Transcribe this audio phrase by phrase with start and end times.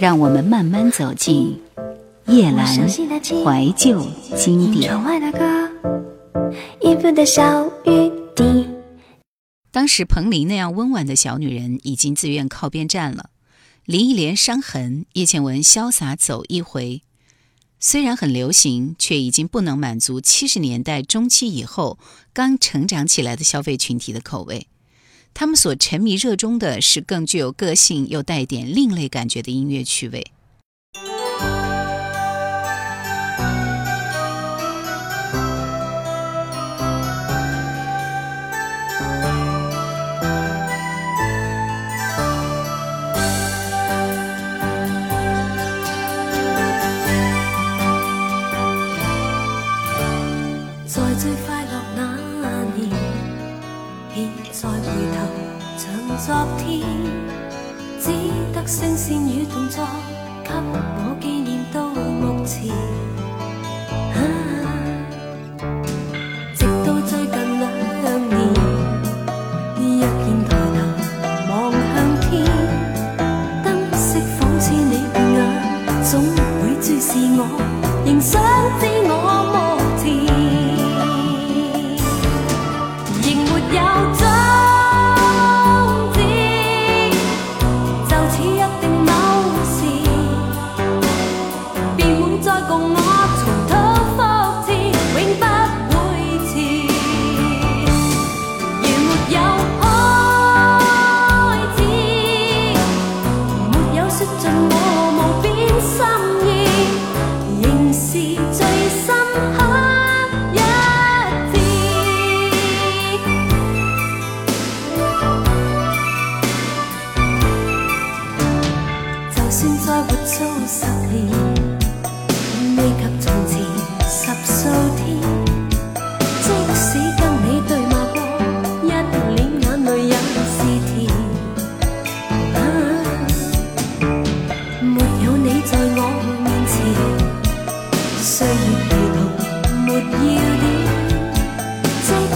[0.00, 1.60] 让我们慢慢走进
[2.26, 4.92] 叶阑怀旧经典。
[9.72, 13.30] 当时彭羚那样温婉的小女人已经自愿靠边站了，
[13.84, 17.02] 林忆莲伤痕，叶倩文潇洒走一回。
[17.80, 21.98] 虽然很流行，却已经不能满足七十年代中期以后
[22.32, 24.68] 刚成长起来的消费群体的口味。
[25.38, 30.32] 他们所沉迷热衷的是更具有个性又带点另类感觉的音乐趣味。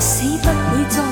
[0.00, 1.09] 历史不会再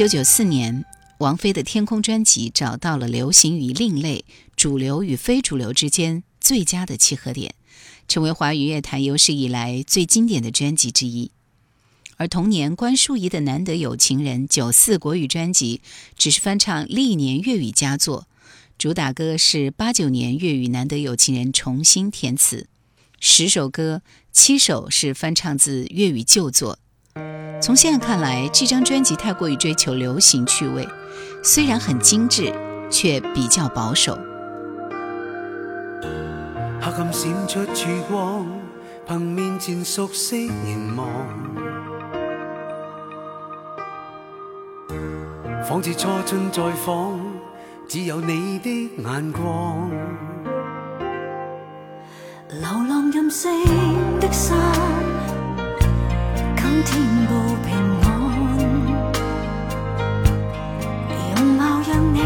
[0.00, 0.86] 九九四年，
[1.18, 4.24] 王菲的《天空》专辑找到了流行与另类、
[4.56, 7.54] 主流与非主流之间最佳的契合点，
[8.08, 11.30] 成为华语乐坛有史以来最经典的专辑之一。
[12.16, 15.82] 而同年关淑怡的《难得有情人》九四国语专辑
[16.16, 18.26] 只是翻唱历年粤语佳作，
[18.78, 22.66] 主打歌是八九年粤语《难得有情人》重新填词，
[23.20, 24.00] 十首歌
[24.32, 26.78] 七首是翻唱自粤语旧作。
[27.60, 30.88] 从现在看来，这张专辑太过于追求流行趣味，
[31.42, 32.52] 虽然很精致，
[32.90, 34.18] 却比较保守。
[36.80, 38.46] 黑暗闪出曙光，
[39.06, 41.06] 凭面前熟悉凝望。
[45.68, 47.20] 仿似初春再访，
[47.86, 49.90] 只有你的眼光。
[52.48, 53.50] 流浪任性
[54.18, 55.09] 的心，今
[56.70, 57.32] 今天不
[57.66, 57.68] 平
[58.00, 58.06] 安。
[61.34, 62.16] 容貌让你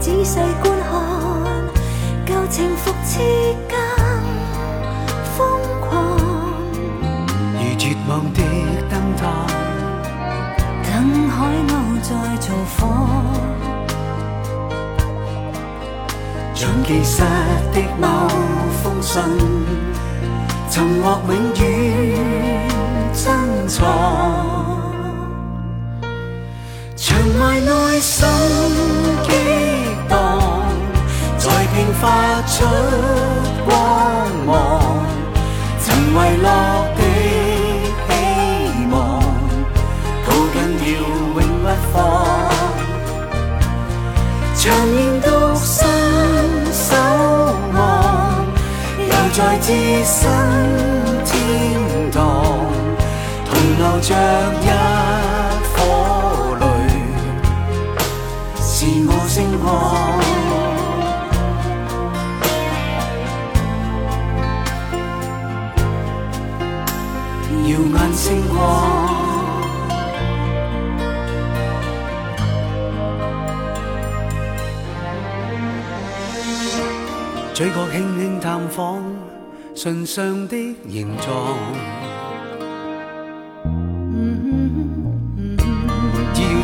[0.00, 0.90] 仔细观看，
[2.24, 3.20] 旧情复炽
[3.68, 3.76] 更
[5.36, 5.36] 疯
[5.82, 5.86] 狂。
[7.52, 8.40] 如绝望的
[8.88, 9.22] 灯塔，
[10.82, 11.36] 等海
[11.68, 11.70] 鸥。
[12.00, 12.80] 在造访，
[16.54, 17.20] 像寄失
[17.74, 18.06] 的某
[18.82, 19.20] 封信，
[20.70, 21.66] 寻获永远
[23.24, 23.84] 珍藏。
[26.94, 28.28] 长埋内心
[29.24, 29.30] 激
[30.08, 30.38] 荡，
[31.38, 32.04] 在迸发
[32.46, 32.64] 出
[33.64, 33.74] 光
[34.46, 35.04] 芒，
[35.80, 36.76] 曾遗落。
[44.58, 45.86] 长年独身
[46.72, 46.96] 守
[47.72, 48.44] 望，
[48.98, 49.72] 又再置
[50.04, 50.28] 身
[51.24, 51.85] 天，
[54.02, 54.16] 像
[54.62, 54.68] 一
[55.74, 55.76] 颗
[56.60, 56.64] 泪，
[58.60, 59.66] 是我星光，
[67.62, 68.54] 耀眼星光。
[77.54, 79.02] 嘴角轻轻探访
[79.74, 81.56] 唇上的形状，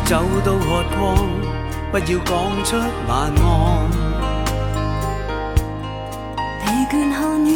[0.05, 1.17] 走到渴光，
[1.91, 2.75] 不要讲出
[3.07, 3.41] 晚安。
[6.59, 7.51] 疲倦后要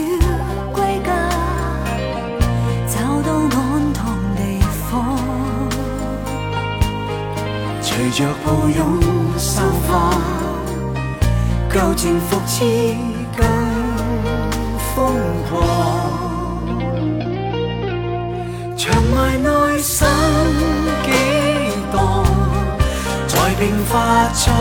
[0.71, 1.07] 归家，
[2.87, 4.39] 找到安躺地
[4.89, 4.93] 方，
[7.81, 8.99] 随着抱拥
[9.37, 9.91] 收放，
[11.69, 12.95] 旧情复炽。
[13.37, 13.45] 更
[14.95, 15.13] 疯
[15.47, 15.53] 狂，
[18.75, 18.83] 长
[19.13, 20.07] 埋内心，
[23.47, 24.51] 再迸发出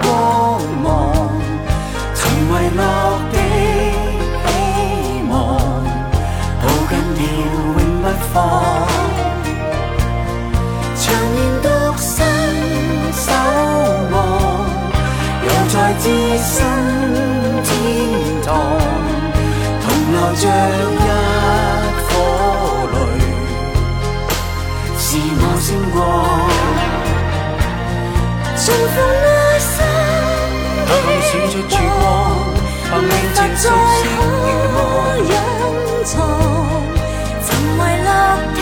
[0.00, 1.12] 光芒，
[2.14, 2.82] 曾遗落
[3.30, 3.36] 的
[4.46, 4.50] 希
[5.28, 5.36] 望，
[6.62, 7.20] 抱紧了
[7.76, 8.34] 永不放。
[10.96, 11.04] 长
[11.34, 11.68] 年独
[11.98, 12.08] 身
[13.12, 13.28] 守
[14.10, 14.16] 望，
[15.44, 16.81] 又再置身。
[28.72, 29.28] 重逢内
[29.58, 29.76] 心
[30.88, 31.70] 黑暗闪出曙
[32.00, 32.02] 光，
[32.88, 34.78] 凭面前熟悉凝望。
[35.28, 35.30] 隐
[36.04, 36.10] 藏，
[37.44, 38.10] 曾遗落
[38.54, 38.58] 的，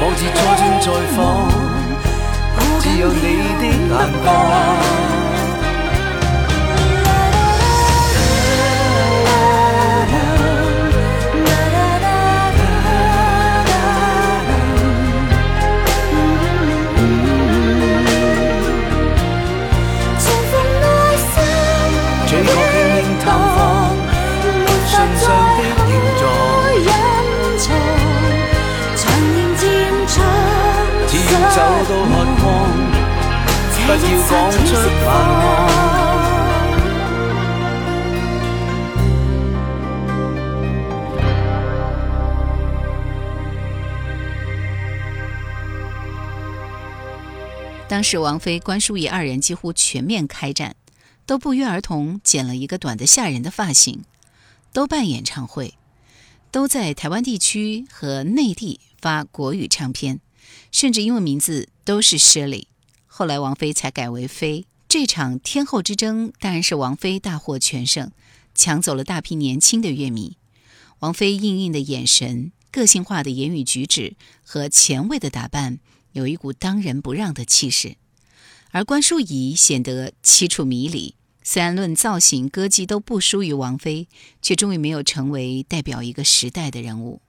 [0.00, 1.16] 仿似初春再放，
[2.80, 3.16] 只有你
[3.60, 4.26] 的眼光。
[33.88, 34.74] 不要讲出
[35.06, 35.48] 晚安。
[47.88, 50.76] 当时王菲、关淑怡二人几乎全面开战，
[51.24, 54.04] 都不约而同剪了一个短的吓人的发型，
[54.74, 55.72] 都办演唱会，
[56.50, 60.20] 都在台湾地区和内地发国语唱片，
[60.70, 62.67] 甚至英文名字都是 Shirley。
[63.18, 64.64] 后来王菲才改为菲。
[64.86, 68.12] 这场天后之争当然是王菲大获全胜，
[68.54, 70.36] 抢走了大批年轻的乐迷。
[71.00, 75.80] 王菲硬硬的眼神、个性化的言语举止和前卫的打扮，
[76.12, 77.96] 有一股当仁不让的气势。
[78.70, 84.06] 而关淑怡显得凄楚迷离，虽然论造型、歌技都不输于王菲，
[84.40, 87.20] 却终于没有成为代表一个时代的人物。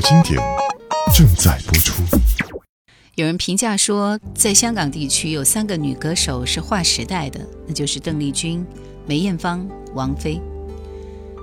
[0.00, 0.40] 经典
[1.14, 2.02] 正在播出。
[3.14, 8.66] 有人评价说，在香港地区有三个女歌手是划时代的，那就是邓丽君、
[9.06, 10.40] 梅艳芳、王菲。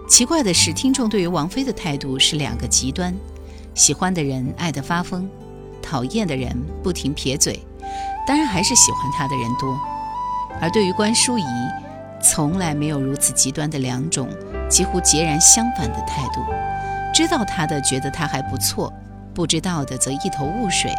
[0.10, 3.16] 奇怪的是，听众对于王菲的态度是两个极端：
[3.74, 5.30] 喜欢的人爱得发疯，
[5.82, 6.54] 讨厌的人
[6.84, 7.60] 不停撇嘴。
[8.28, 9.80] 当然，还是喜欢她的人多。
[10.60, 11.44] 而对于关淑怡，
[12.22, 14.28] 从来没有如此极端的两种
[14.70, 16.61] 几乎截然相反的态度。
[17.14, 18.92] 知道她的觉得她还不错，
[19.34, 20.94] 不知道的则一头雾水。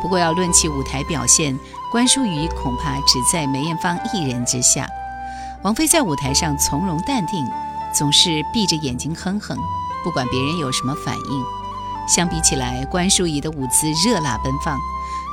[0.00, 1.56] 不过，要论起舞台表现，
[1.90, 4.88] 关淑怡恐怕只在梅艳芳一人之下。
[5.62, 7.46] 王菲在舞台上从容淡定，
[7.94, 9.56] 总是闭着眼睛哼哼，
[10.02, 11.44] 不管别人有什么反应。
[12.08, 14.76] 相比起来，关淑怡的舞姿热辣奔放。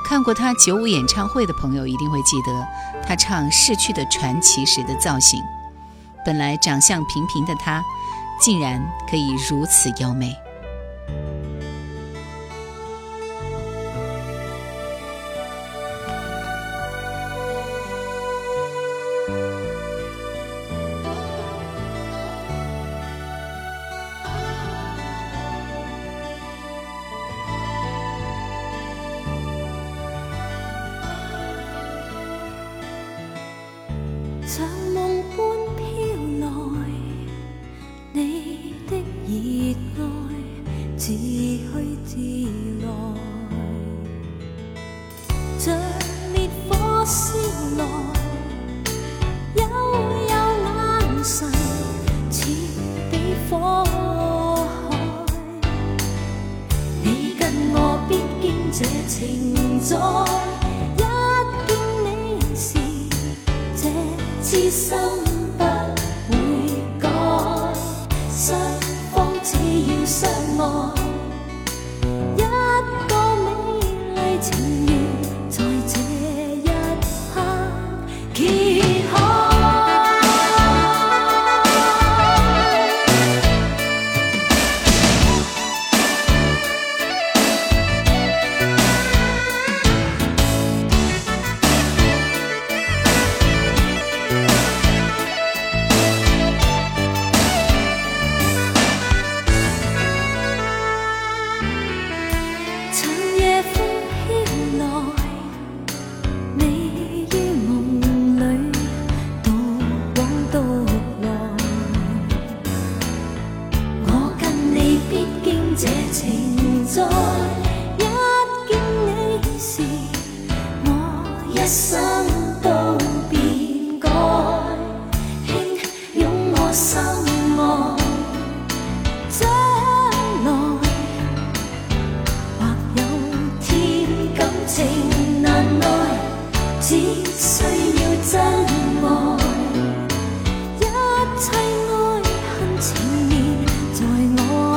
[0.06, 2.68] 看过她九五演唱会的朋友一定会记得，
[3.08, 5.42] 她唱《逝去的传奇》时的造型。
[6.24, 7.84] 本来长相平平的她，
[8.40, 10.36] 竟然可以如此妖媚。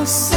[0.04, 0.31] você.